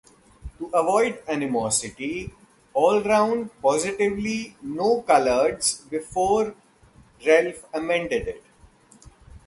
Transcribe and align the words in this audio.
To 0.57 0.65
avoid 0.73 1.21
animosity 1.27 2.31
all 2.73 3.03
round 3.03 3.51
positively 3.61 4.55
no 4.63 5.03
coloureds 5.03 5.87
before 5.91 6.55
Relf 7.23 7.65
amended 7.71 8.27
it. 8.29 8.43